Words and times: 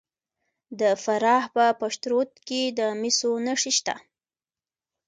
د 0.79 0.81
فراه 1.03 1.43
په 1.55 1.65
پشت 1.79 2.01
رود 2.11 2.31
کې 2.47 2.61
د 2.77 2.79
مسو 3.01 3.31
نښې 3.45 3.71
شته. 3.77 3.95